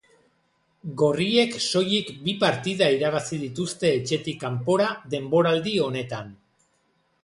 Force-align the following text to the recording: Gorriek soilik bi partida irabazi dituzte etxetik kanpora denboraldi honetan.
Gorriek 1.01 1.57
soilik 1.65 2.09
bi 2.25 2.35
partida 2.45 2.89
irabazi 2.97 3.41
dituzte 3.45 3.95
etxetik 4.01 4.43
kanpora 4.49 4.93
denboraldi 5.17 5.81
honetan. 5.89 6.39